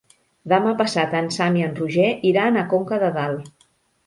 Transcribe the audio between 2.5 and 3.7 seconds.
a Conca de Dalt.